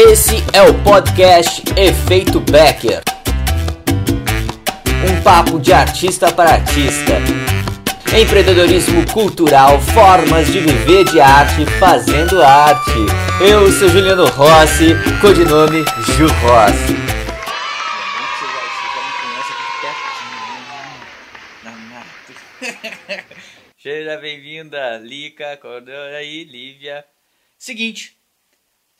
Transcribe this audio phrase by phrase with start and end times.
[0.00, 3.02] Esse é o podcast Efeito Becker.
[5.04, 7.14] Um papo de artista para artista.
[8.16, 12.92] Empreendedorismo cultural, formas de viver de arte fazendo arte.
[13.40, 15.84] Eu sou Juliano Rossi, codinome
[16.16, 16.94] Ju Rossi.
[23.82, 25.58] Seja bem-vinda, Lica,
[26.16, 27.04] aí, Lívia.
[27.58, 28.17] Seguinte,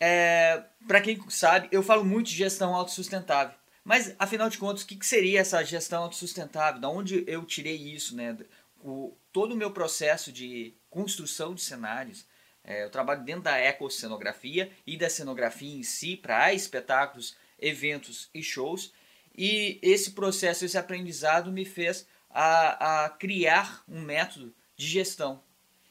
[0.01, 3.57] é, para quem sabe, eu falo muito de gestão autossustentável.
[3.85, 6.81] Mas, afinal de contas, o que, que seria essa gestão autossustentável?
[6.81, 8.37] Da onde eu tirei isso, né?
[8.83, 12.27] O, todo o meu processo de construção de cenários,
[12.63, 18.43] é, eu trabalho dentro da ecocenografia e da cenografia em si, para espetáculos, eventos e
[18.43, 18.93] shows.
[19.37, 25.43] E esse processo, esse aprendizado me fez a, a criar um método de gestão.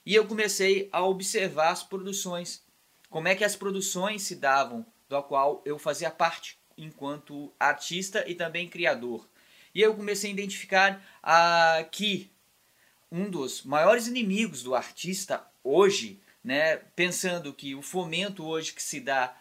[0.06, 2.64] E eu comecei a observar as produções
[3.10, 8.36] como é que as produções se davam, do qual eu fazia parte enquanto artista e
[8.36, 9.28] também criador.
[9.74, 12.32] E eu comecei a identificar ah, que
[13.12, 19.00] um dos maiores inimigos do artista hoje, né, pensando que o fomento hoje que se
[19.00, 19.36] dá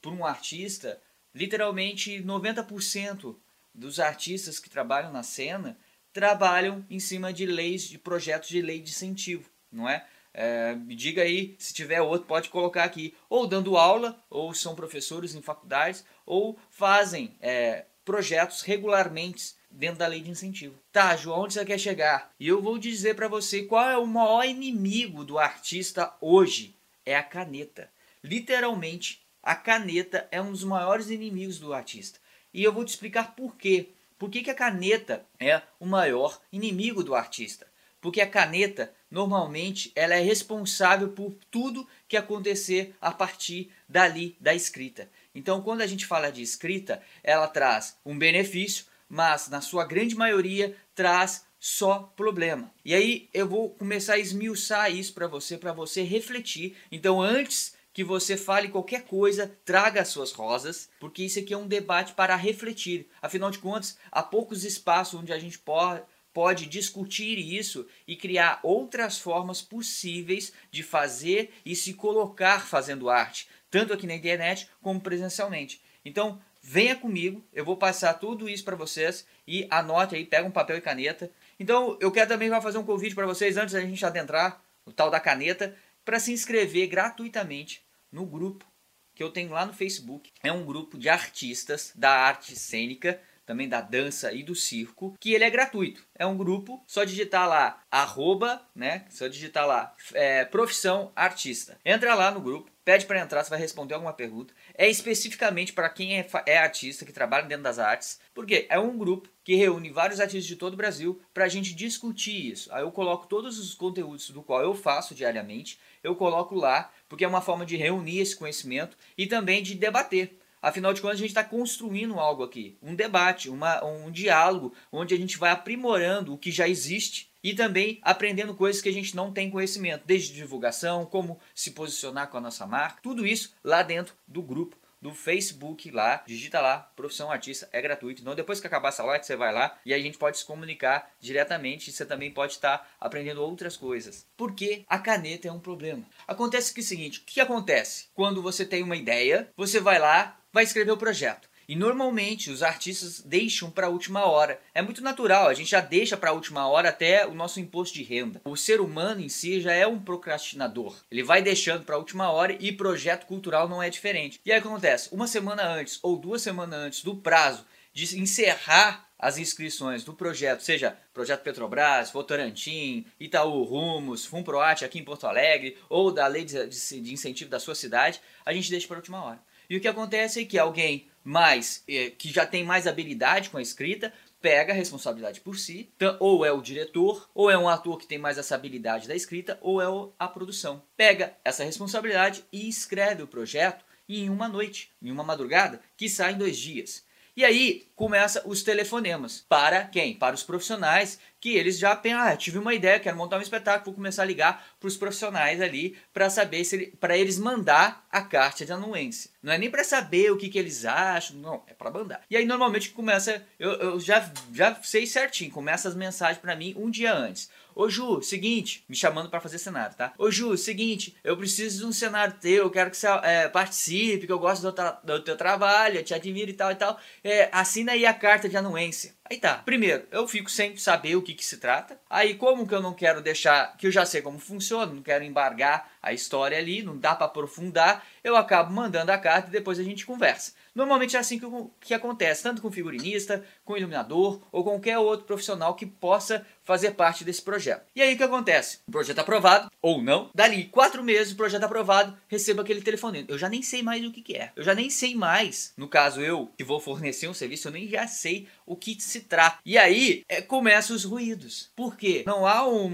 [0.00, 1.00] por um artista,
[1.34, 3.36] literalmente 90%
[3.74, 5.78] dos artistas que trabalham na cena
[6.12, 10.06] trabalham em cima de leis, de projetos de lei de incentivo, não é?
[10.38, 13.14] É, me diga aí, se tiver outro, pode colocar aqui.
[13.26, 20.06] Ou dando aula, ou são professores em faculdades, ou fazem é, projetos regularmente dentro da
[20.06, 20.78] lei de incentivo.
[20.92, 22.34] Tá, João, onde você quer chegar?
[22.38, 26.76] E eu vou dizer para você qual é o maior inimigo do artista hoje.
[27.06, 27.90] É a caneta.
[28.22, 32.18] Literalmente, a caneta é um dos maiores inimigos do artista.
[32.52, 33.88] E eu vou te explicar por quê.
[34.18, 37.66] Por que, que a caneta é o maior inimigo do artista?
[38.06, 44.54] Porque a caneta normalmente ela é responsável por tudo que acontecer a partir dali da
[44.54, 45.10] escrita.
[45.34, 50.14] Então, quando a gente fala de escrita, ela traz um benefício, mas na sua grande
[50.14, 52.72] maioria traz só problema.
[52.84, 56.76] E aí eu vou começar a esmiuçar isso para você, para você refletir.
[56.92, 61.58] Então, antes que você fale qualquer coisa, traga as suas rosas, porque isso aqui é
[61.58, 63.08] um debate para refletir.
[63.20, 66.02] Afinal de contas, há poucos espaços onde a gente pode
[66.36, 73.48] pode discutir isso e criar outras formas possíveis de fazer e se colocar fazendo arte,
[73.70, 75.80] tanto aqui na internet como presencialmente.
[76.04, 80.50] Então, venha comigo, eu vou passar tudo isso para vocês e anote aí, pega um
[80.50, 81.30] papel e caneta.
[81.58, 85.10] Então, eu quero também fazer um convite para vocês antes da gente adentrar o tal
[85.10, 85.74] da caneta,
[86.04, 87.82] para se inscrever gratuitamente
[88.12, 88.66] no grupo
[89.14, 90.30] que eu tenho lá no Facebook.
[90.42, 95.32] É um grupo de artistas da arte cênica também da dança e do circo, que
[95.32, 96.04] ele é gratuito.
[96.18, 99.06] É um grupo, só digitar lá arroba, né?
[99.08, 101.78] Só digitar lá é, profissão artista.
[101.84, 104.52] Entra lá no grupo, pede para entrar, você vai responder alguma pergunta.
[104.74, 108.98] É especificamente para quem é, é, artista, que trabalha dentro das artes, porque é um
[108.98, 112.72] grupo que reúne vários artistas de todo o Brasil para a gente discutir isso.
[112.72, 117.24] Aí eu coloco todos os conteúdos do qual eu faço diariamente, eu coloco lá, porque
[117.24, 120.38] é uma forma de reunir esse conhecimento e também de debater.
[120.66, 125.14] Afinal de contas, a gente está construindo algo aqui, um debate, uma, um diálogo, onde
[125.14, 129.14] a gente vai aprimorando o que já existe e também aprendendo coisas que a gente
[129.14, 133.84] não tem conhecimento, desde divulgação, como se posicionar com a nossa marca, tudo isso lá
[133.84, 138.22] dentro do grupo do Facebook lá, digita lá, Profissão Artista, é gratuito.
[138.22, 141.12] Então depois que acabar essa live, você vai lá e a gente pode se comunicar
[141.20, 141.92] diretamente.
[141.92, 144.26] Você também pode estar aprendendo outras coisas.
[144.36, 146.04] Porque a caneta é um problema.
[146.26, 148.08] Acontece que é o seguinte, o que acontece?
[148.14, 151.50] Quando você tem uma ideia, você vai lá, vai escrever o projeto.
[151.68, 154.58] E normalmente os artistas deixam para a última hora.
[154.72, 157.94] É muito natural, a gente já deixa para a última hora até o nosso imposto
[157.94, 158.40] de renda.
[158.42, 160.96] O ser humano em si já é um procrastinador.
[161.10, 164.40] Ele vai deixando para a última hora e projeto cultural não é diferente.
[164.46, 169.36] E aí acontece, uma semana antes ou duas semanas antes do prazo de encerrar as
[169.36, 176.12] inscrições do projeto, seja Projeto Petrobras, Votorantim, Itaú Rumos, Fumproat aqui em Porto Alegre, ou
[176.12, 179.45] da lei de, de incentivo da sua cidade, a gente deixa para a última hora.
[179.68, 183.58] E o que acontece é que alguém mais eh, que já tem mais habilidade com
[183.58, 185.90] a escrita pega a responsabilidade por si,
[186.20, 189.58] ou é o diretor, ou é um ator que tem mais essa habilidade da escrita,
[189.60, 190.82] ou é a produção.
[190.96, 196.32] Pega essa responsabilidade e escreve o projeto em uma noite, em uma madrugada, que sai
[196.32, 197.04] em dois dias.
[197.36, 199.44] E aí começa os telefonemas.
[199.46, 200.14] Para quem?
[200.14, 203.84] Para os profissionais que eles já pensam, ah, tive uma ideia, quero montar um espetáculo,
[203.84, 208.06] vou começar a ligar para os profissionais ali para saber se ele, para eles mandar
[208.10, 209.30] a carta de anuência.
[209.42, 212.22] Não é nem para saber o que, que eles acham, não, é para mandar.
[212.30, 216.74] E aí normalmente começa, eu, eu já, já sei certinho, começa as mensagens para mim
[216.74, 217.50] um dia antes.
[217.76, 220.14] Ô Ju, seguinte, me chamando para fazer cenário, tá?
[220.16, 224.26] Ô Ju, seguinte, eu preciso de um cenário teu, eu quero que você é, participe,
[224.26, 226.98] que eu gosto do, do teu trabalho, eu te admiro e tal e tal.
[227.22, 229.14] É, assina aí a carta de anuência.
[229.28, 229.56] Aí tá.
[229.58, 232.00] Primeiro, eu fico sem saber o que, que se trata.
[232.08, 235.24] Aí, como que eu não quero deixar, que eu já sei como funciona, não quero
[235.24, 239.78] embargar a história ali, não dá para aprofundar, eu acabo mandando a carta e depois
[239.78, 240.52] a gente conversa.
[240.76, 241.46] Normalmente é assim que,
[241.80, 247.24] que acontece, tanto com figurinista, com iluminador ou qualquer outro profissional que possa fazer parte
[247.24, 247.86] desse projeto.
[247.94, 248.80] E aí o que acontece?
[248.86, 253.24] O projeto aprovado, ou não, dali quatro meses o projeto aprovado, recebo aquele telefonema.
[253.28, 254.52] Eu já nem sei mais o que, que é.
[254.54, 257.88] Eu já nem sei mais, no caso eu que vou fornecer um serviço, eu nem
[257.88, 259.58] já sei o que se trata.
[259.64, 261.70] E aí é, começam os ruídos.
[261.74, 262.24] Por quê?
[262.26, 262.92] Não há um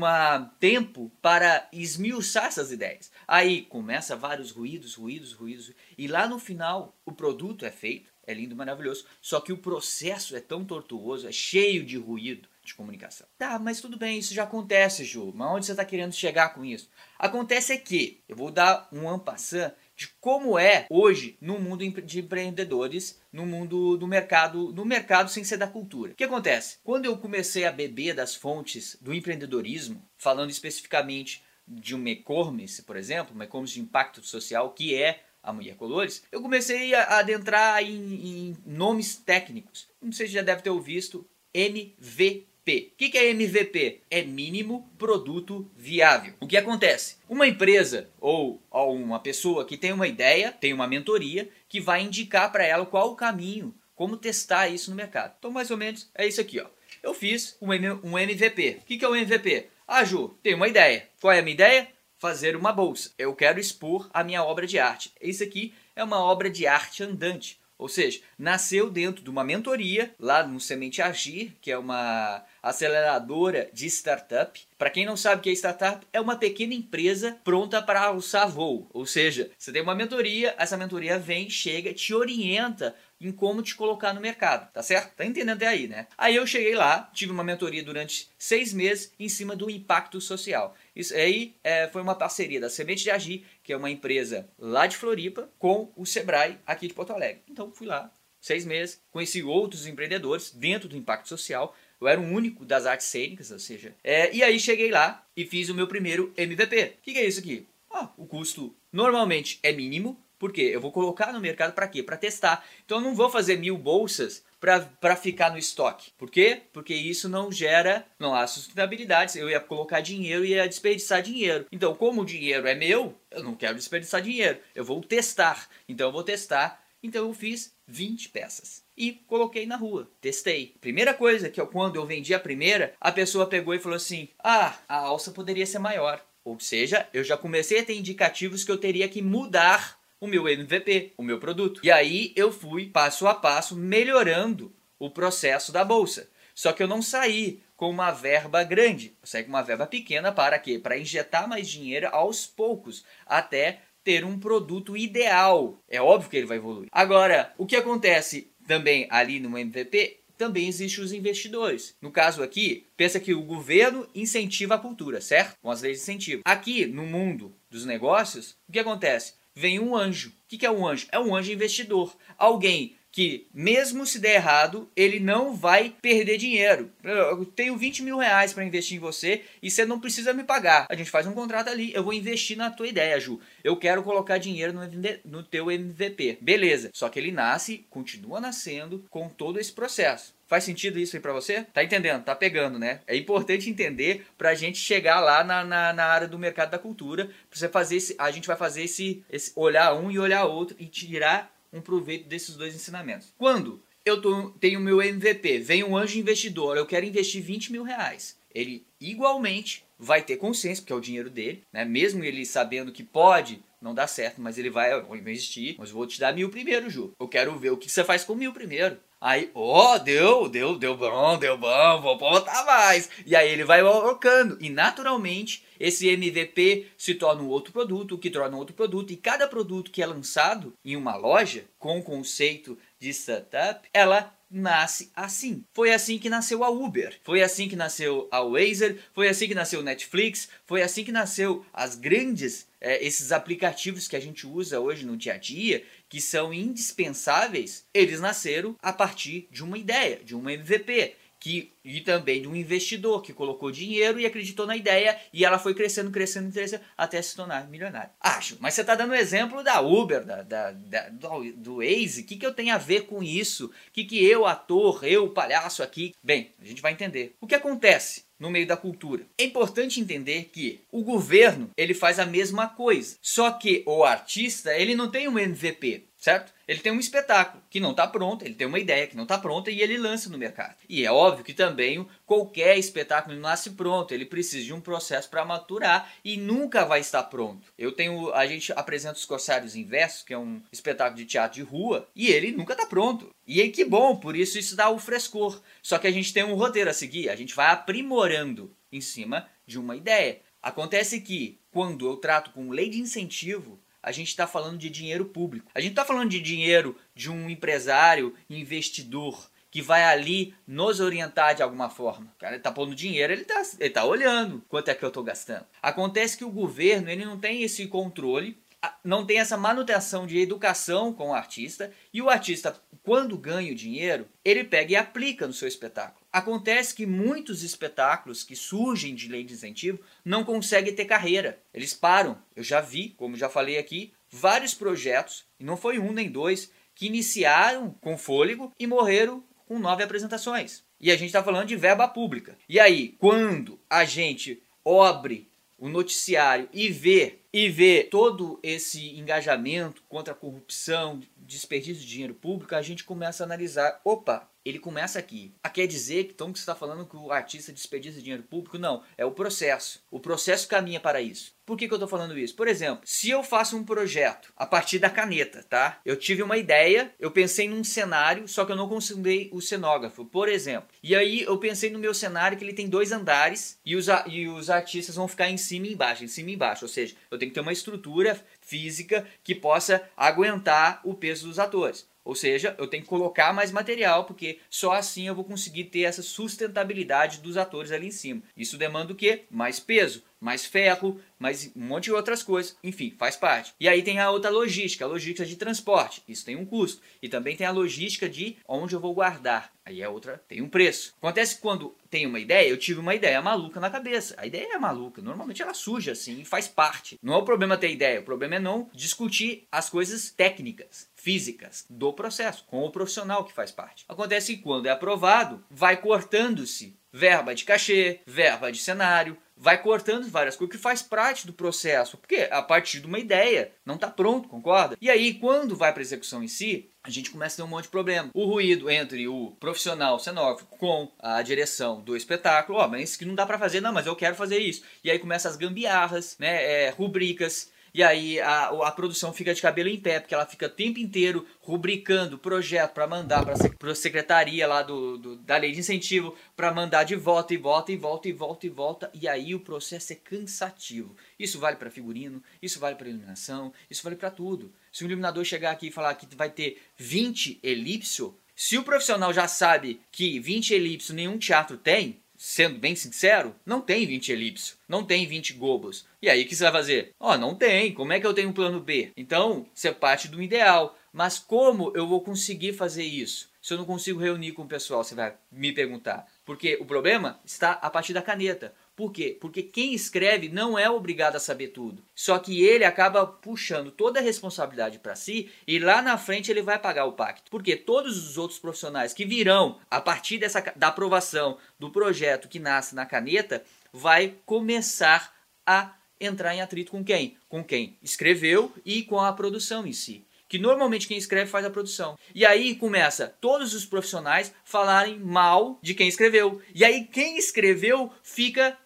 [0.61, 3.11] tempo para esmiuçar essas ideias.
[3.33, 5.73] Aí começa vários ruídos, ruídos, ruídos.
[5.97, 9.07] E lá no final o produto é feito, é lindo, maravilhoso.
[9.23, 13.27] Só que o processo é tão tortuoso, é cheio de ruído de comunicação.
[13.39, 15.33] Tá, mas tudo bem, isso já acontece, Ju.
[15.35, 16.91] Mas onde você está querendo chegar com isso?
[17.19, 22.21] Acontece é que eu vou dar um ampassant de como é hoje no mundo de
[22.21, 26.13] empreendedores, no mundo do mercado, no mercado sem ser da cultura.
[26.13, 26.81] O que acontece?
[26.85, 32.97] Quando eu comecei a beber das fontes do empreendedorismo, falando especificamente de um e-commerce, por
[32.97, 37.89] exemplo, e-commerce de impacto social, que é a Mulher Colores, eu comecei a adentrar em,
[37.91, 39.89] em nomes técnicos.
[40.01, 42.93] Não sei se já deve ter ouvido MVP.
[42.93, 44.03] O que é MVP?
[44.09, 46.35] É mínimo produto viável.
[46.39, 47.17] O que acontece?
[47.29, 52.53] Uma empresa ou, uma pessoa que tem uma ideia, tem uma mentoria, que vai indicar
[52.53, 55.35] para ela qual o caminho, como testar isso no mercado.
[55.39, 56.61] Então, mais ou menos, é isso aqui.
[56.61, 56.67] Ó.
[57.03, 57.69] Eu fiz um,
[58.05, 58.79] um MVP.
[58.81, 59.67] O que é o um MVP?
[59.87, 61.09] Ah, Ju, tenho uma ideia.
[61.21, 61.89] Qual é a minha ideia?
[62.19, 63.13] Fazer uma bolsa.
[63.19, 65.13] Eu quero expor a minha obra de arte.
[65.21, 67.61] Isso aqui é uma obra de arte andante.
[67.83, 73.69] Ou seja, nasceu dentro de uma mentoria lá no Semente Agir, que é uma aceleradora
[73.73, 74.61] de startup.
[74.79, 78.49] Para quem não sabe o que é startup, é uma pequena empresa pronta para alçar
[78.49, 78.89] voo.
[78.93, 82.95] Ou seja, você tem uma mentoria, essa mentoria vem, chega, te orienta
[83.27, 85.15] em como te colocar no mercado, tá certo?
[85.15, 86.07] Tá entendendo até aí, né?
[86.17, 90.77] Aí eu cheguei lá, tive uma mentoria durante seis meses em cima do impacto social.
[90.95, 94.87] Isso aí é, foi uma parceria da Semente de Agir, que é uma empresa lá
[94.87, 97.43] de Floripa, com o Sebrae aqui de Porto Alegre.
[97.49, 98.11] Então fui lá,
[98.41, 101.75] seis meses, conheci outros empreendedores dentro do impacto social.
[102.01, 103.95] Eu era o único das artes cênicas, ou seja.
[104.03, 106.97] É, e aí cheguei lá e fiz o meu primeiro MVP.
[106.99, 107.67] O que, que é isso aqui?
[107.91, 110.73] Ah, o custo normalmente é mínimo, por quê?
[110.73, 112.03] Eu vou colocar no mercado para quê?
[112.03, 112.67] Para testar.
[112.85, 116.11] Então eu não vou fazer mil bolsas para ficar no estoque.
[116.19, 116.63] Por quê?
[116.73, 119.39] Porque isso não gera, não há sustentabilidade.
[119.39, 121.65] Eu ia colocar dinheiro e ia desperdiçar dinheiro.
[121.71, 124.59] Então, como o dinheiro é meu, eu não quero desperdiçar dinheiro.
[124.75, 125.69] Eu vou testar.
[125.89, 126.83] Então eu vou testar.
[127.01, 130.11] Então eu fiz 20 peças e coloquei na rua.
[130.21, 130.75] Testei.
[130.81, 134.29] Primeira coisa que eu, quando eu vendi a primeira, a pessoa pegou e falou assim:
[134.43, 136.21] "Ah, a alça poderia ser maior".
[136.45, 140.49] Ou seja, eu já comecei a ter indicativos que eu teria que mudar o meu
[140.49, 141.81] MVP, o meu produto.
[141.83, 146.31] E aí eu fui passo a passo melhorando o processo da bolsa.
[146.55, 150.31] Só que eu não saí com uma verba grande, eu saí com uma verba pequena
[150.31, 150.79] para quê?
[150.79, 155.77] Para injetar mais dinheiro aos poucos, até ter um produto ideal.
[155.89, 156.89] É óbvio que ele vai evoluir.
[156.93, 161.97] Agora, o que acontece também ali no MVP também existem os investidores.
[162.01, 165.57] No caso aqui, pensa que o governo incentiva a cultura, certo?
[165.61, 166.43] Com as leis de incentivo.
[166.45, 169.35] Aqui, no mundo dos negócios, o que acontece?
[169.55, 170.31] Vem um anjo.
[170.31, 171.07] O que é um anjo?
[171.11, 172.17] É um anjo investidor.
[172.37, 176.91] Alguém que, mesmo se der errado, ele não vai perder dinheiro.
[177.05, 180.87] Eu tenho 20 mil reais para investir em você e você não precisa me pagar.
[180.89, 183.39] A gente faz um contrato ali, eu vou investir na tua ideia, Ju.
[183.63, 184.81] Eu quero colocar dinheiro no,
[185.27, 186.39] no teu MVP.
[186.41, 186.91] Beleza.
[186.95, 190.35] Só que ele nasce, continua nascendo com todo esse processo.
[190.53, 191.63] Faz sentido isso aí pra você?
[191.73, 192.25] Tá entendendo?
[192.25, 193.01] Tá pegando, né?
[193.07, 197.25] É importante entender pra gente chegar lá na, na, na área do mercado da cultura.
[197.25, 200.77] Pra você fazer esse, a gente vai fazer esse, esse olhar um e olhar outro
[200.79, 203.33] e tirar um proveito desses dois ensinamentos.
[203.39, 207.83] Quando eu tô, tenho meu MVP, vem um anjo investidor, eu quero investir 20 mil
[207.83, 208.37] reais.
[208.55, 211.87] Ele igualmente vai ter consciência, porque é o dinheiro dele, né?
[211.87, 216.07] Mesmo ele sabendo que pode não dar certo, mas ele vai investir, mas eu vou
[216.07, 217.13] te dar mil primeiro, Ju.
[217.19, 218.97] Eu quero ver o que você faz com mil primeiro.
[219.21, 223.09] Aí, ó, oh, deu, deu, deu bom, deu bom, vou botar mais.
[223.25, 224.59] E aí ele vai colocando.
[224.61, 229.13] E naturalmente, esse MVP se torna um outro produto, que torna um outro produto.
[229.13, 234.35] E cada produto que é lançado em uma loja, com o conceito de startup, ela
[234.53, 235.65] nasce assim.
[235.73, 239.55] Foi assim que nasceu a Uber, foi assim que nasceu a Wazer, foi assim que
[239.55, 244.47] nasceu o Netflix, foi assim que nasceu as grandes é, esses aplicativos que a gente
[244.47, 249.79] usa hoje no dia a dia, que são indispensáveis, eles nasceram a partir de uma
[249.79, 254.65] ideia, de um MVP, que, e também de um investidor que colocou dinheiro e acreditou
[254.65, 258.11] na ideia e ela foi crescendo, crescendo, crescendo até se tornar milionário.
[258.21, 262.21] Acho, mas você está dando o exemplo da Uber, da, da, da do, do Waze,
[262.23, 263.67] o que, que eu tenho a ver com isso?
[263.67, 266.15] O que, que eu, ator, eu, palhaço aqui?
[266.23, 267.35] Bem, a gente vai entender.
[267.41, 268.23] O que acontece?
[268.39, 269.25] no meio da cultura.
[269.39, 274.77] É importante entender que o governo ele faz a mesma coisa, só que o artista
[274.77, 276.55] ele não tem um MVP certo?
[276.69, 279.37] Ele tem um espetáculo que não está pronto, ele tem uma ideia que não está
[279.37, 280.77] pronta e ele lança no mercado.
[280.89, 285.29] E é óbvio que também qualquer espetáculo não nasce pronto, ele precisa de um processo
[285.29, 287.67] para maturar e nunca vai estar pronto.
[287.77, 291.63] Eu tenho, a gente apresenta os Corsários Inversos, que é um espetáculo de teatro de
[291.63, 293.35] rua, e ele nunca está pronto.
[293.45, 295.61] E aí que bom, por isso isso dá o frescor.
[295.83, 299.49] Só que a gente tem um roteiro a seguir, a gente vai aprimorando em cima
[299.67, 300.39] de uma ideia.
[300.63, 305.25] Acontece que quando eu trato com lei de incentivo, a gente está falando de dinheiro
[305.25, 305.71] público.
[305.75, 311.55] A gente está falando de dinheiro de um empresário, investidor, que vai ali nos orientar
[311.55, 312.31] de alguma forma.
[312.37, 315.23] O cara está pondo dinheiro, ele está ele tá olhando quanto é que eu estou
[315.23, 315.65] gastando.
[315.81, 318.61] Acontece que o governo ele não tem esse controle,
[319.03, 323.77] não tem essa manutenção de educação com o artista, e o artista, quando ganha o
[323.77, 326.22] dinheiro, ele pega e aplica no seu espetáculo.
[326.33, 331.63] Acontece que muitos espetáculos que surgem de lei de incentivo não conseguem ter carreira.
[331.75, 332.43] Eles param.
[332.57, 336.73] Eu já vi, como já falei aqui, vários projetos, e não foi um nem dois,
[336.95, 340.83] que iniciaram com fôlego e morreram com nove apresentações.
[340.99, 342.57] E a gente está falando de verba pública.
[342.69, 350.03] E aí, quando a gente abre o noticiário e vê e vê todo esse engajamento
[350.09, 351.21] contra a corrupção,
[351.53, 355.55] desperdício de dinheiro público, a gente começa a analisar, opa, ele começa aqui.
[355.63, 358.79] Ah, quer dizer que então que você está falando que o artista desperdiça dinheiro público?
[358.79, 360.03] Não, é o processo.
[360.11, 361.55] O processo caminha para isso.
[361.65, 362.55] Por que, que eu estou falando isso?
[362.57, 366.01] Por exemplo, se eu faço um projeto a partir da caneta, tá?
[366.05, 370.25] Eu tive uma ideia, eu pensei num cenário, só que eu não consultei o cenógrafo,
[370.25, 370.89] por exemplo.
[371.03, 374.49] E aí eu pensei no meu cenário que ele tem dois andares e os, e
[374.49, 376.85] os artistas vão ficar em cima e embaixo, em cima e embaixo.
[376.85, 378.41] Ou seja, eu tenho que ter uma estrutura
[378.73, 382.09] física que possa aguentar o peso dos atores.
[382.25, 386.03] Ou seja, eu tenho que colocar mais material, porque só assim eu vou conseguir ter
[386.03, 388.43] essa sustentabilidade dos atores ali em cima.
[388.57, 389.45] Isso demanda o quê?
[389.51, 392.77] Mais peso, mais ferro, mais um monte de outras coisas.
[392.83, 393.73] Enfim, faz parte.
[393.79, 396.23] E aí tem a outra logística, a logística de transporte.
[396.27, 397.01] Isso tem um custo.
[397.23, 399.73] E também tem a logística de onde eu vou guardar.
[399.85, 401.15] Aí é outra, tem um preço.
[401.19, 404.35] Acontece que quando tem uma ideia, eu tive uma ideia maluca na cabeça.
[404.39, 407.19] A ideia é maluca, normalmente ela surge assim e faz parte.
[407.23, 411.85] Não é o problema ter ideia, o problema é não discutir as coisas técnicas físicas
[411.91, 414.05] do processo com o profissional que faz parte.
[414.09, 420.29] Acontece que quando é aprovado, vai cortando-se verba de cachê, verba de cenário, vai cortando
[420.29, 424.11] várias coisas que faz parte do processo, porque a partir de uma ideia não está
[424.11, 424.97] pronto, concorda?
[425.01, 427.71] E aí quando vai para a execução em si, a gente começa a ter um
[427.71, 428.31] monte de problema.
[428.35, 433.19] O ruído entre o profissional cenógrafo com a direção do espetáculo, ó, oh, mas isso
[433.19, 434.83] que não dá para fazer, não, mas eu quero fazer isso.
[435.05, 439.61] E aí começa as gambiarras, né, é, rubricas, e aí a, a produção fica de
[439.61, 443.95] cabelo em pé, porque ela fica o tempo inteiro rubricando projeto para mandar para a
[443.95, 447.97] secretaria lá do, do, da lei de incentivo, para mandar de volta e volta e
[447.97, 449.11] volta e volta e volta.
[449.13, 451.15] E aí o processo é cansativo.
[451.39, 454.73] Isso vale para figurino, isso vale para iluminação, isso vale para tudo.
[454.91, 459.35] Se um iluminador chegar aqui e falar que vai ter 20 elipso, se o profissional
[459.35, 464.77] já sabe que 20 elipso nenhum teatro tem, sendo bem sincero, não tem 20 elipso,
[464.89, 466.05] não tem 20 gobos.
[466.21, 467.15] E aí o que você vai fazer?
[467.21, 469.13] Ó, oh, não tem, como é que eu tenho um plano B?
[469.17, 470.99] Então, você parte do ideal.
[471.13, 473.49] Mas como eu vou conseguir fazer isso?
[473.61, 476.27] Se eu não consigo reunir com o pessoal, você vai me perguntar.
[476.45, 478.75] Porque o problema está a partir da caneta.
[478.95, 479.37] Por quê?
[479.41, 482.05] Porque quem escreve não é obrigado a saber tudo.
[482.15, 486.61] Só que ele acaba puxando toda a responsabilidade para si e lá na frente ele
[486.61, 487.51] vai pagar o pacto.
[487.51, 492.59] Porque todos os outros profissionais que virão a partir dessa, da aprovação do projeto que
[492.59, 495.35] nasce na caneta vai começar
[495.67, 497.37] a entrar em atrito com quem?
[497.49, 501.71] Com quem escreveu e com a produção em si que normalmente quem escreve faz a
[501.71, 502.15] produção.
[502.35, 506.61] E aí começa todos os profissionais falarem mal de quem escreveu.
[506.75, 508.77] E aí quem escreveu fica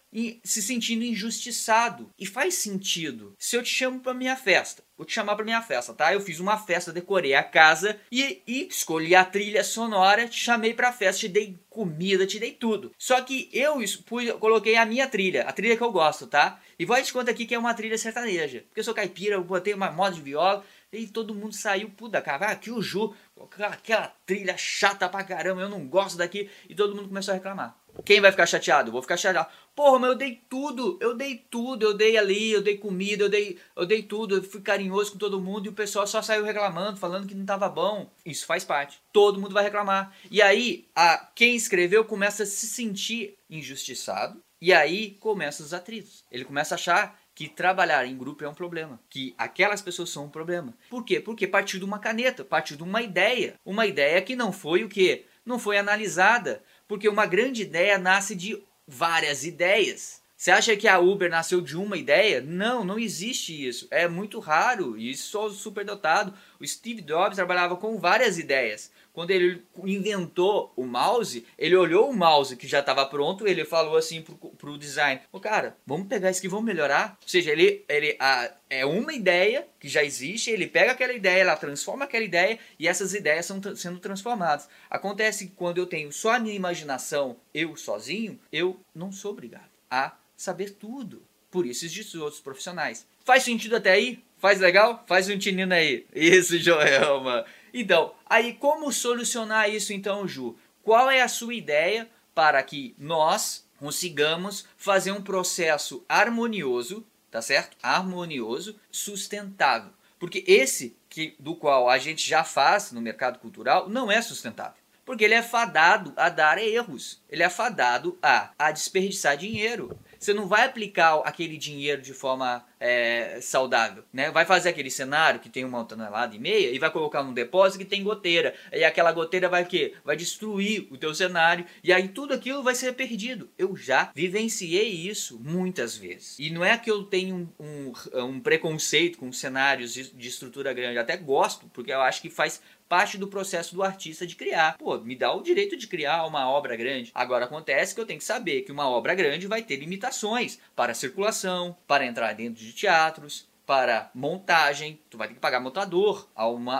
[0.43, 2.09] se sentindo injustiçado.
[2.17, 3.35] E faz sentido.
[3.37, 6.13] Se eu te chamo para minha festa, vou te chamar para minha festa, tá?
[6.13, 10.73] Eu fiz uma festa, decorei a casa e, e escolhi a trilha sonora, te chamei
[10.73, 12.91] para festa, te dei comida, te dei tudo.
[12.97, 16.59] Só que eu pus, coloquei a minha trilha, a trilha que eu gosto, tá?
[16.79, 18.63] E vou te contar aqui que é uma trilha sertaneja.
[18.67, 22.21] Porque eu sou caipira, eu botei uma moda de viola e todo mundo saiu, puta,
[22.21, 23.13] cara, aqui o Ju,
[23.59, 26.49] aquela trilha chata pra caramba, eu não gosto daqui.
[26.69, 27.77] E todo mundo começou a reclamar.
[28.05, 28.89] Quem vai ficar chateado?
[28.89, 29.49] Eu vou ficar chateado.
[29.75, 33.29] Porra, mas eu dei tudo, eu dei tudo, eu dei ali, eu dei comida, eu
[33.29, 36.43] dei, eu dei tudo, eu fui carinhoso com todo mundo e o pessoal só saiu
[36.43, 38.09] reclamando, falando que não tava bom.
[38.25, 38.99] Isso faz parte.
[39.13, 40.15] Todo mundo vai reclamar.
[40.31, 46.23] E aí, a, quem escreveu começa a se sentir injustiçado e aí começam os atritos.
[46.31, 50.25] Ele começa a achar que trabalhar em grupo é um problema, que aquelas pessoas são
[50.25, 50.73] um problema.
[50.89, 51.19] Por quê?
[51.19, 54.89] Porque partiu de uma caneta, partiu de uma ideia, uma ideia que não foi o
[54.89, 60.21] que não foi analisada, porque uma grande ideia nasce de várias ideias.
[60.37, 62.39] Você acha que a Uber nasceu de uma ideia?
[62.41, 63.87] Não, não existe isso.
[63.89, 66.31] É muito raro e só o superdotado.
[66.59, 72.15] O Steve Jobs trabalhava com várias ideias quando ele inventou o mouse, ele olhou o
[72.15, 76.29] mouse que já estava pronto, ele falou assim pro, pro design, o cara, vamos pegar
[76.29, 77.17] isso aqui, vamos melhorar.
[77.19, 81.41] Ou seja, ele, ele a, é uma ideia que já existe, ele pega aquela ideia,
[81.41, 84.69] ela transforma aquela ideia e essas ideias estão sendo transformadas.
[84.87, 89.71] Acontece que quando eu tenho só a minha imaginação, eu sozinho, eu não sou obrigado
[89.89, 91.23] a saber tudo.
[91.51, 93.05] Por isso existem outros profissionais.
[93.25, 94.23] Faz sentido até aí?
[94.37, 95.03] Faz legal?
[95.07, 96.05] Faz um tinino aí.
[96.13, 97.45] Isso, Joelma.
[97.73, 100.55] Então, aí como solucionar isso então, Ju?
[100.83, 107.75] Qual é a sua ideia para que nós consigamos fazer um processo harmonioso, tá certo?
[107.81, 109.91] Harmonioso, sustentável.
[110.19, 114.77] Porque esse que do qual a gente já faz no mercado cultural não é sustentável.
[115.05, 117.21] Porque ele é fadado a dar erros.
[117.29, 119.97] Ele é fadado a, a desperdiçar dinheiro.
[120.19, 124.31] Você não vai aplicar aquele dinheiro de forma é, saudável, né?
[124.31, 127.83] Vai fazer aquele cenário que tem uma tonelada e meia e vai colocar num depósito
[127.83, 128.53] que tem goteira.
[128.71, 129.93] E aquela goteira vai o quê?
[130.03, 133.49] Vai destruir o teu cenário e aí tudo aquilo vai ser perdido.
[133.57, 136.37] Eu já vivenciei isso muitas vezes.
[136.39, 140.73] E não é que eu tenho um, um, um preconceito com cenários de, de estrutura
[140.73, 140.95] grande.
[140.95, 144.77] Eu até gosto, porque eu acho que faz parte do processo do artista de criar.
[144.77, 147.11] Pô, me dá o direito de criar uma obra grande.
[147.13, 150.93] Agora acontece que eu tenho que saber que uma obra grande vai ter limitações para
[150.93, 156.25] circulação, para entrar dentro de teatros, para montagem, tu vai ter que pagar montador.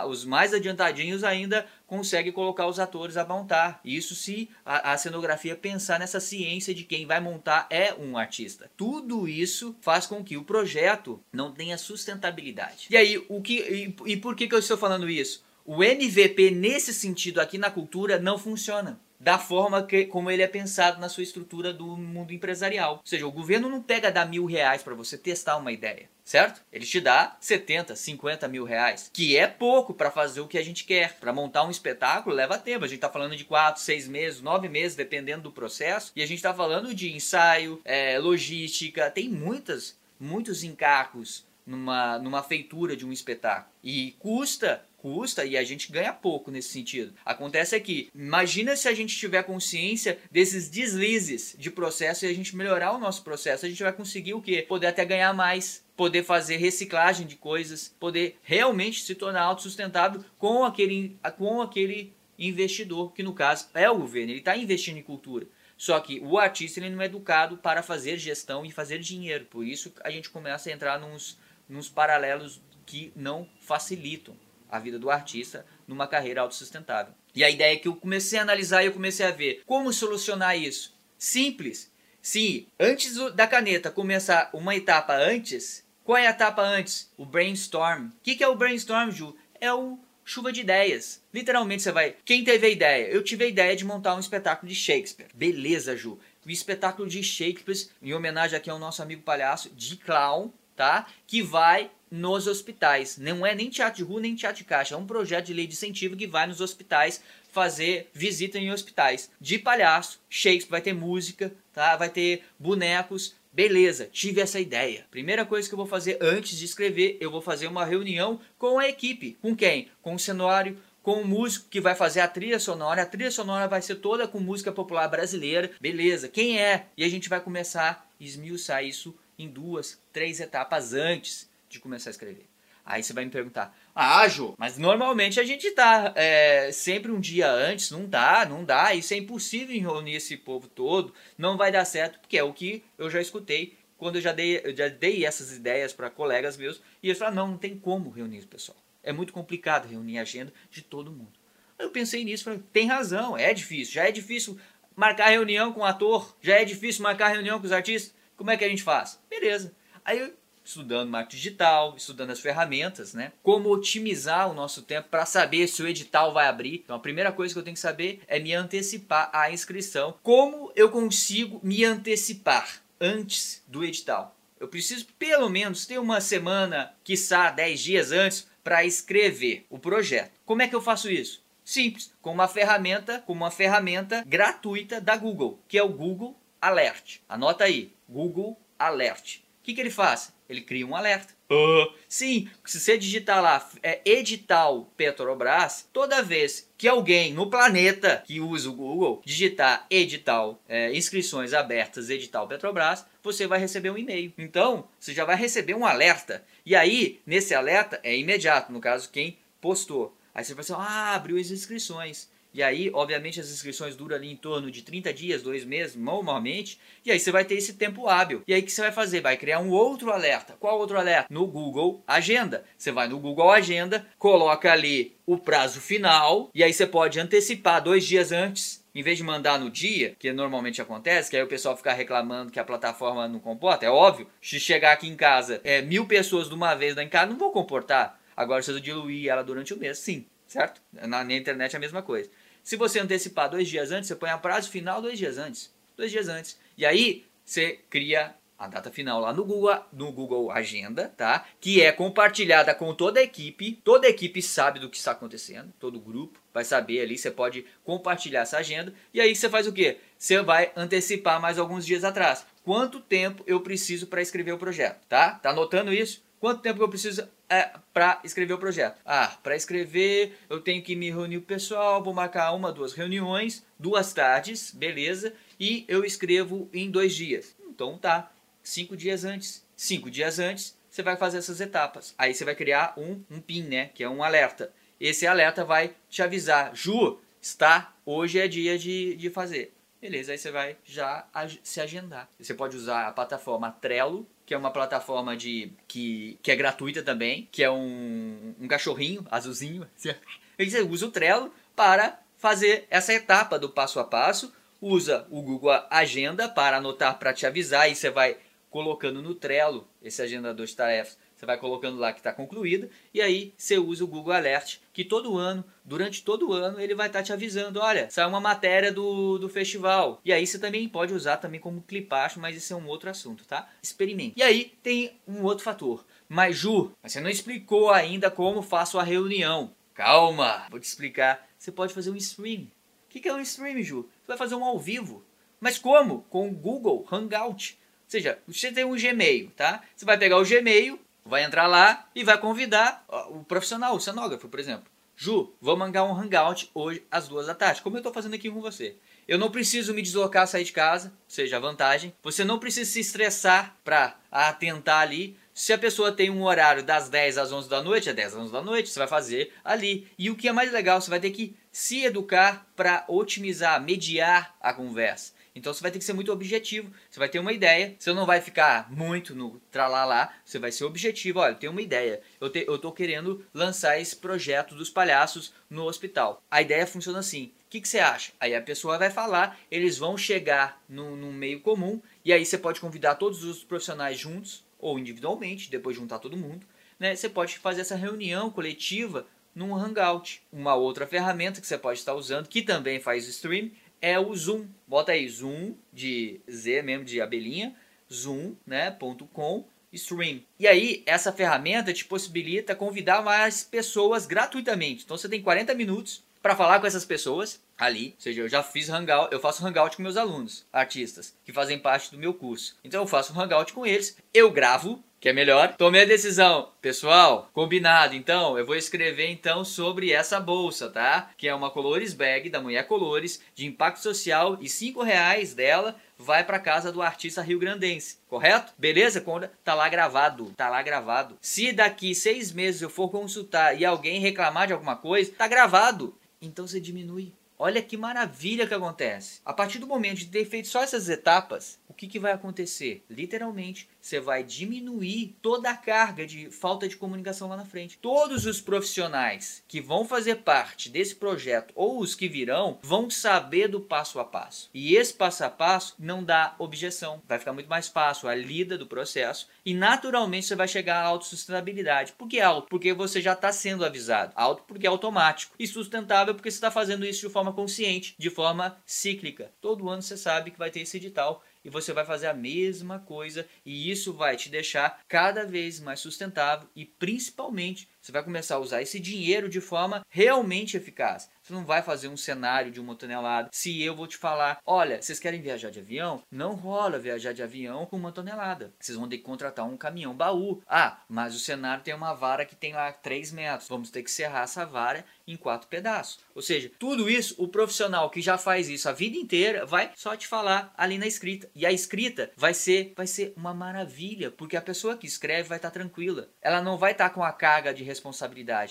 [0.08, 3.78] Os mais adiantadinhos ainda conseguem colocar os atores a montar.
[3.84, 8.70] Isso se a, a, cenografia pensar nessa ciência de quem vai montar é um artista.
[8.74, 12.86] Tudo isso faz com que o projeto não tenha sustentabilidade.
[12.88, 15.46] E aí, o que e, e por que, que eu estou falando isso?
[15.70, 20.46] O MVP nesse sentido aqui na cultura não funciona da forma que, como ele é
[20.46, 22.94] pensado na sua estrutura do mundo empresarial.
[22.94, 26.62] Ou seja, o governo não pega dar mil reais para você testar uma ideia, certo?
[26.72, 30.64] Ele te dá 70, 50 mil reais, que é pouco para fazer o que a
[30.64, 31.18] gente quer.
[31.20, 32.86] Para montar um espetáculo leva tempo.
[32.86, 36.12] A gente está falando de 4, 6 meses, 9 meses, dependendo do processo.
[36.16, 42.42] E a gente está falando de ensaio, é, logística, tem muitas, muitos encargos numa, numa
[42.42, 43.70] feitura de um espetáculo.
[43.84, 47.14] E custa custa e a gente ganha pouco nesse sentido.
[47.24, 52.54] Acontece aqui, imagina se a gente tiver consciência desses deslizes de processo e a gente
[52.54, 54.66] melhorar o nosso processo, a gente vai conseguir o quê?
[54.68, 60.64] Poder até ganhar mais, poder fazer reciclagem de coisas, poder realmente se tornar autossustentável com
[60.64, 65.46] aquele, com aquele investidor, que no caso é o governo, ele está investindo em cultura.
[65.76, 69.44] Só que o artista ele não é educado para fazer gestão e fazer dinheiro.
[69.44, 74.34] Por isso a gente começa a entrar nos, nos paralelos que não facilitam
[74.68, 77.14] a vida do artista numa carreira autossustentável.
[77.34, 79.92] E a ideia é que eu comecei a analisar e eu comecei a ver como
[79.92, 80.96] solucionar isso.
[81.16, 81.90] Simples.
[82.20, 87.10] Se antes da caneta começar uma etapa antes, qual é a etapa antes?
[87.16, 88.08] O brainstorm.
[88.08, 89.36] O que, que é o brainstorm, Ju?
[89.60, 91.22] É o chuva de ideias.
[91.32, 92.16] Literalmente você vai.
[92.24, 93.08] Quem teve a ideia?
[93.08, 95.28] Eu tive a ideia de montar um espetáculo de Shakespeare.
[95.34, 96.18] Beleza, Ju.
[96.44, 101.06] O espetáculo de Shakespeare, em homenagem aqui ao nosso amigo palhaço, de clown, tá?
[101.26, 103.18] Que vai nos hospitais.
[103.18, 104.94] Não é nem teatro de rua, nem teatro de caixa.
[104.94, 109.30] É um projeto de lei de incentivo que vai nos hospitais fazer visita em hospitais.
[109.40, 111.96] De palhaço, Shakespeare, vai ter música, tá?
[111.96, 113.34] vai ter bonecos.
[113.52, 115.06] Beleza, tive essa ideia.
[115.10, 118.78] Primeira coisa que eu vou fazer antes de escrever, eu vou fazer uma reunião com
[118.78, 119.36] a equipe.
[119.40, 119.88] Com quem?
[120.00, 123.02] Com o cenário, com o músico que vai fazer a trilha sonora.
[123.02, 125.70] A trilha sonora vai ser toda com música popular brasileira.
[125.80, 126.86] Beleza, quem é?
[126.96, 132.10] E a gente vai começar a esmiuçar isso em duas, três etapas antes de começar
[132.10, 132.46] a escrever.
[132.84, 137.20] Aí você vai me perguntar, ah, Jô, mas normalmente a gente tá é, sempre um
[137.20, 141.70] dia antes, não dá, não dá, isso é impossível reunir esse povo todo, não vai
[141.70, 144.88] dar certo, porque é o que eu já escutei quando eu já dei, eu já
[144.88, 148.46] dei essas ideias para colegas meus, e eles falaram, não, não tem como reunir o
[148.46, 148.78] pessoal.
[149.02, 151.32] É muito complicado reunir a agenda de todo mundo.
[151.78, 154.58] Eu pensei nisso, falei, tem razão, é difícil, já é difícil
[154.96, 158.56] marcar reunião com o ator, já é difícil marcar reunião com os artistas, como é
[158.56, 159.20] que a gente faz?
[159.28, 159.74] Beleza.
[160.04, 160.32] Aí
[160.68, 163.32] estudando marketing digital, estudando as ferramentas, né?
[163.42, 166.82] Como otimizar o nosso tempo para saber se o edital vai abrir.
[166.84, 170.14] Então a primeira coisa que eu tenho que saber é me antecipar à inscrição.
[170.22, 174.36] Como eu consigo me antecipar antes do edital?
[174.60, 180.32] Eu preciso pelo menos ter uma semana, quiçá 10 dias antes, para escrever o projeto.
[180.44, 181.42] Como é que eu faço isso?
[181.64, 187.20] Simples, com uma ferramenta, com uma ferramenta gratuita da Google, que é o Google Alert.
[187.28, 189.38] Anota aí, Google Alert.
[189.38, 190.32] O que, que ele faz?
[190.48, 191.34] Ele cria um alerta.
[191.50, 198.22] Uh, sim, se você digitar lá é, edital Petrobras, toda vez que alguém no planeta
[198.26, 203.98] que usa o Google digitar edital, é, inscrições abertas, edital Petrobras, você vai receber um
[203.98, 204.32] e-mail.
[204.38, 206.44] Então, você já vai receber um alerta.
[206.64, 210.16] E aí, nesse alerta, é imediato, no caso, quem postou.
[210.34, 212.28] Aí você vai assim, ah, abriu as inscrições.
[212.52, 216.78] E aí, obviamente, as inscrições duram ali em torno de 30 dias, dois meses, normalmente.
[217.04, 218.42] E aí você vai ter esse tempo hábil.
[218.46, 219.20] E aí o que você vai fazer?
[219.20, 220.56] Vai criar um outro alerta.
[220.58, 221.26] Qual outro alerta?
[221.30, 222.64] No Google Agenda.
[222.76, 226.50] Você vai no Google Agenda, coloca ali o prazo final.
[226.54, 230.32] E aí você pode antecipar dois dias antes em vez de mandar no dia, que
[230.32, 234.26] normalmente acontece, que aí o pessoal fica reclamando que a plataforma não comporta, é óbvio,
[234.42, 237.38] se chegar aqui em casa é, mil pessoas de uma vez lá em casa, não
[237.38, 238.18] vou comportar.
[238.36, 240.80] Agora, se eu diluir ela durante o mês, sim, certo?
[240.92, 242.28] Na, na internet é a mesma coisa.
[242.64, 245.72] Se você antecipar dois dias antes, você põe a prazo final dois dias antes.
[245.96, 246.58] Dois dias antes.
[246.76, 251.46] E aí, você cria a data final lá no Google, no Google Agenda, tá?
[251.60, 253.80] Que é compartilhada com toda a equipe.
[253.84, 257.64] Toda a equipe sabe do que está acontecendo, todo grupo vai saber ali, você pode
[257.84, 258.92] compartilhar essa agenda.
[259.14, 259.98] E aí você faz o quê?
[260.18, 262.44] Você vai antecipar mais alguns dias atrás.
[262.64, 265.30] Quanto tempo eu preciso para escrever o projeto, tá?
[265.34, 266.20] Tá anotando isso?
[266.40, 269.00] Quanto tempo eu preciso é, para escrever o projeto?
[269.04, 272.92] Ah, para escrever eu tenho que me reunir com o pessoal, vou marcar uma, duas
[272.92, 277.56] reuniões, duas tardes, beleza, e eu escrevo em dois dias.
[277.68, 278.30] Então tá,
[278.62, 279.66] cinco dias antes.
[279.76, 282.14] Cinco dias antes você vai fazer essas etapas.
[282.18, 284.72] Aí você vai criar um, um PIN, né, que é um alerta.
[285.00, 289.72] Esse alerta vai te avisar, Ju, está, hoje é dia de, de fazer.
[290.00, 291.26] Beleza, aí você vai já
[291.62, 292.28] se agendar.
[292.38, 297.02] Você pode usar a plataforma Trello, que é uma plataforma de que, que é gratuita
[297.02, 299.86] também, que é um, um cachorrinho azulzinho.
[299.94, 304.50] Você usa o Trello para fazer essa etapa do passo a passo.
[304.80, 308.38] Usa o Google Agenda para anotar, para te avisar, e você vai
[308.70, 313.22] colocando no Trello esse agendador de tarefas você vai colocando lá que está concluída e
[313.22, 317.06] aí você usa o Google Alert, que todo ano, durante todo o ano, ele vai
[317.06, 320.20] estar tá te avisando, olha, saiu uma matéria do, do festival.
[320.24, 323.44] E aí você também pode usar também como clipacho, mas isso é um outro assunto,
[323.44, 323.70] tá?
[323.80, 324.34] Experimente.
[324.36, 326.04] E aí tem um outro fator.
[326.28, 329.72] Mas Ju, você não explicou ainda como faço a reunião.
[329.94, 331.46] Calma, vou te explicar.
[331.56, 332.62] Você pode fazer um stream.
[332.62, 334.02] O que é um stream, Ju?
[334.02, 335.24] Você vai fazer um ao vivo.
[335.60, 336.22] Mas como?
[336.28, 337.78] Com o Google Hangout.
[337.80, 339.80] Ou seja, você tem um Gmail, tá?
[339.94, 344.48] Você vai pegar o Gmail, vai entrar lá e vai convidar o profissional, o cenógrafo,
[344.48, 344.90] por exemplo.
[345.14, 348.48] Ju, vamos mangar um hangout hoje às duas da tarde, como eu estou fazendo aqui
[348.48, 348.96] com você.
[349.26, 352.14] Eu não preciso me deslocar, sair de casa, seja a vantagem.
[352.22, 355.36] Você não precisa se estressar para atentar ali.
[355.52, 358.40] Se a pessoa tem um horário das 10 às 11 da noite, é 10 às
[358.40, 360.06] 11 da noite, você vai fazer ali.
[360.16, 364.56] E o que é mais legal, você vai ter que se educar para otimizar, mediar
[364.60, 365.32] a conversa.
[365.58, 366.90] Então você vai ter que ser muito objetivo.
[367.10, 370.84] Você vai ter uma ideia, você não vai ficar muito no tralalá, você vai ser
[370.84, 371.40] objetivo.
[371.40, 372.20] Olha, eu tenho uma ideia.
[372.40, 376.42] Eu, te, eu tô querendo lançar esse projeto dos palhaços no hospital.
[376.50, 377.52] A ideia funciona assim.
[377.66, 378.32] O que, que você acha?
[378.40, 382.80] Aí a pessoa vai falar, eles vão chegar num, meio comum, e aí você pode
[382.80, 386.66] convidar todos os profissionais juntos, ou individualmente, depois juntar todo mundo.
[386.98, 387.14] Né?
[387.14, 390.40] Você pode fazer essa reunião coletiva num Hangout.
[390.50, 394.66] Uma outra ferramenta que você pode estar usando, que também faz stream, é o Zoom.
[394.86, 397.74] Bota aí Zoom de Z mesmo de abelhinha,
[398.12, 398.96] zoom, né,
[399.32, 400.42] .com stream.
[400.58, 405.04] E aí essa ferramenta te possibilita convidar mais pessoas gratuitamente.
[405.04, 408.62] Então você tem 40 minutos para falar com essas pessoas ali, ou seja, eu já
[408.62, 412.76] fiz hangout, eu faço hangout com meus alunos, artistas, que fazem parte do meu curso.
[412.84, 415.74] Então eu faço um hangout com eles, eu gravo que é melhor.
[415.76, 418.14] Tomei a decisão, pessoal, combinado.
[418.14, 421.30] Então, eu vou escrever então sobre essa bolsa, tá?
[421.36, 425.96] Que é uma Colores Bag da Mulher Colores, de impacto social e cinco reais dela
[426.18, 428.72] vai para casa do artista rio-grandense, correto?
[428.76, 429.20] Beleza?
[429.20, 431.38] Quando tá lá gravado, tá lá gravado.
[431.40, 436.16] Se daqui seis meses eu for consultar e alguém reclamar de alguma coisa, tá gravado.
[436.42, 437.32] Então você diminui.
[437.60, 439.40] Olha que maravilha que acontece.
[439.44, 443.02] A partir do momento de ter feito só essas etapas, o que, que vai acontecer?
[443.10, 447.98] Literalmente, você vai diminuir toda a carga de falta de comunicação lá na frente.
[447.98, 453.68] Todos os profissionais que vão fazer parte desse projeto ou os que virão vão saber
[453.68, 454.70] do passo a passo.
[454.72, 457.22] E esse passo a passo não dá objeção.
[457.28, 461.06] Vai ficar muito mais fácil a lida do processo e naturalmente você vai chegar à
[461.06, 462.12] autossustentabilidade.
[462.12, 462.68] Por que alto?
[462.68, 464.32] Porque você já está sendo avisado.
[464.34, 465.54] Alto porque é automático.
[465.58, 469.52] E sustentável porque você está fazendo isso de forma consciente, de forma cíclica.
[469.60, 472.98] Todo ano você sabe que vai ter esse edital e você vai fazer a mesma
[472.98, 478.54] coisa e isso vai te deixar cada vez mais sustentável e principalmente você vai começar
[478.54, 481.28] a usar esse dinheiro de forma realmente eficaz.
[481.42, 483.50] Você não vai fazer um cenário de uma tonelada.
[483.52, 486.22] Se eu vou te falar, olha, vocês querem viajar de avião?
[486.30, 488.72] Não rola viajar de avião com uma tonelada.
[488.80, 490.62] Vocês vão ter que contratar um caminhão baú.
[490.66, 493.68] Ah, mas o cenário tem uma vara que tem lá 3 metros.
[493.68, 496.20] Vamos ter que serrar essa vara em quatro pedaços.
[496.34, 500.16] Ou seja, tudo isso, o profissional que já faz isso a vida inteira vai só
[500.16, 501.50] te falar ali na escrita.
[501.54, 505.58] E a escrita vai ser, vai ser uma maravilha, porque a pessoa que escreve vai
[505.58, 506.28] estar tranquila.
[506.40, 507.97] Ela não vai estar com a carga de responsabilidade.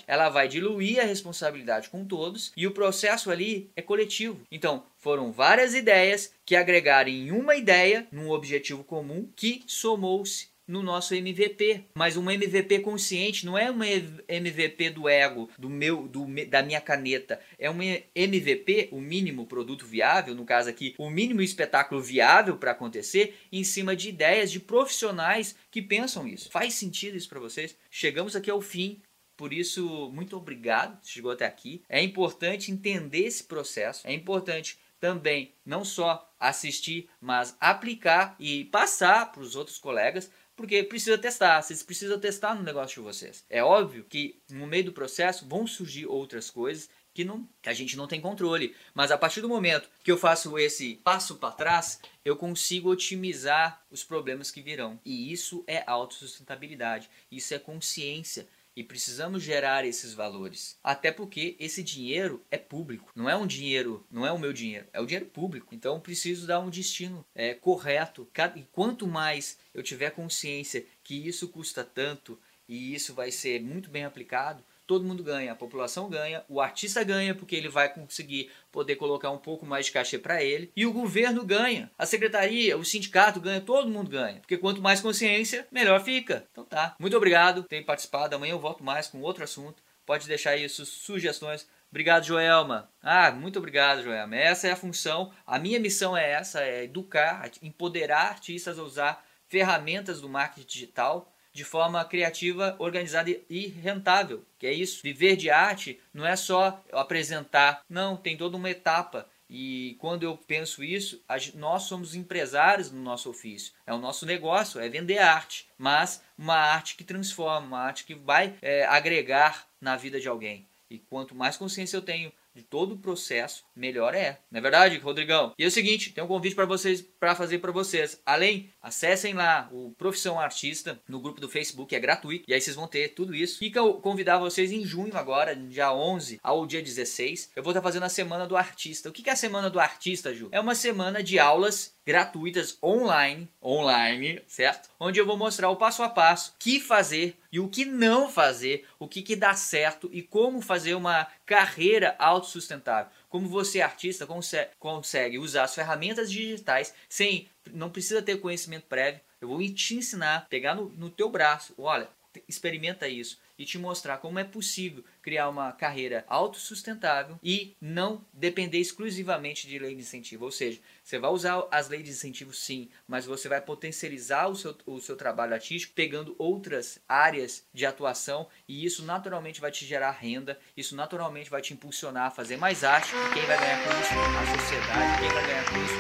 [0.08, 4.42] Ela vai diluir a responsabilidade com todos e o processo ali é coletivo.
[4.52, 10.84] Então, foram várias ideias que agregaram em uma ideia, num objetivo comum, que somou-se no
[10.84, 13.80] nosso MVP, mas um MVP consciente não é um
[14.28, 17.78] MVP do ego, do meu, do, da minha caneta, é um
[18.14, 23.64] MVP, o mínimo produto viável, no caso aqui, o mínimo espetáculo viável para acontecer, em
[23.64, 26.52] cima de ideias de profissionais que pensam isso.
[26.52, 27.76] Faz sentido isso para vocês?
[27.90, 29.02] Chegamos aqui ao fim
[29.38, 31.84] por isso, muito obrigado, chegou até aqui.
[31.88, 39.32] É importante entender esse processo, é importante também não só assistir, mas aplicar e passar
[39.32, 43.46] para os outros colegas, porque precisa testar, vocês precisam testar no negócio de vocês.
[43.48, 47.74] É óbvio que no meio do processo vão surgir outras coisas que, não, que a
[47.74, 51.52] gente não tem controle, mas a partir do momento que eu faço esse passo para
[51.52, 55.00] trás, eu consigo otimizar os problemas que virão.
[55.04, 58.48] E isso é autossustentabilidade, isso é consciência
[58.78, 60.78] e precisamos gerar esses valores.
[60.84, 63.12] Até porque esse dinheiro é público.
[63.16, 65.74] Não é um dinheiro, não é o meu dinheiro, é o dinheiro público.
[65.74, 68.30] Então preciso dar um destino é, correto.
[68.56, 73.90] E quanto mais eu tiver consciência que isso custa tanto e isso vai ser muito
[73.90, 78.50] bem aplicado, todo mundo ganha, a população ganha, o artista ganha porque ele vai conseguir
[78.72, 82.78] poder colocar um pouco mais de cachê para ele e o governo ganha, a secretaria,
[82.78, 86.48] o sindicato ganha, todo mundo ganha, porque quanto mais consciência, melhor fica.
[86.52, 86.96] Então tá.
[86.98, 88.36] Muito obrigado por ter participado.
[88.36, 89.84] Amanhã eu volto mais com outro assunto.
[90.06, 91.68] Pode deixar aí suas sugestões.
[91.90, 92.90] Obrigado, Joelma.
[93.02, 94.36] Ah, muito obrigado, Joelma.
[94.36, 95.34] Essa é a função.
[95.46, 101.34] A minha missão é essa, é educar, empoderar artistas a usar ferramentas do marketing digital
[101.58, 104.46] de forma criativa, organizada e rentável.
[104.60, 105.02] Que é isso.
[105.02, 109.28] Viver de arte não é só apresentar, não, tem toda uma etapa.
[109.50, 111.20] E quando eu penso isso,
[111.56, 113.74] nós somos empresários no nosso ofício.
[113.88, 115.68] É o nosso negócio, é vender arte.
[115.80, 120.64] Mas uma arte que transforma, uma arte que vai é, agregar na vida de alguém.
[120.92, 124.40] E quanto mais consciência eu tenho de todo o processo, melhor é.
[124.52, 125.54] Não é verdade, Rodrigão?
[125.58, 128.20] E é o seguinte, tem um convite para vocês para fazer para vocês.
[128.26, 132.46] Além, acessem lá o Profissão Artista no grupo do Facebook, é gratuito.
[132.48, 133.60] E aí vocês vão ter tudo isso.
[133.60, 137.52] Fica convidar vocês em junho agora, dia 11 ao dia 16.
[137.56, 139.10] Eu vou estar fazendo a semana do artista.
[139.10, 140.50] O que é a semana do artista, Ju?
[140.52, 144.90] É uma semana de aulas gratuitas online, online, certo?
[144.98, 148.88] Onde eu vou mostrar o passo a passo, que fazer e o que não fazer,
[148.98, 153.12] o que, que dá certo e como fazer uma carreira autossustentável.
[153.28, 157.50] Como você, artista, consegue, consegue usar as ferramentas digitais sem.
[157.74, 159.20] não precisa ter conhecimento prévio.
[159.42, 162.08] Eu vou te ensinar, pegar no, no teu braço, olha,
[162.48, 168.80] experimenta isso e te mostrar como é possível criar uma carreira autossustentável e não depender
[168.80, 170.46] exclusivamente de lei de incentivo.
[170.46, 174.56] Ou seja, você vai usar as leis de incentivo sim, mas você vai potencializar o
[174.56, 179.86] seu, o seu trabalho artístico pegando outras áreas de atuação e isso naturalmente vai te
[179.86, 183.84] gerar renda, isso naturalmente vai te impulsionar a fazer mais arte e quem vai ganhar
[183.84, 184.14] com isso?
[184.38, 185.96] A sociedade, quem vai ganhar com isso?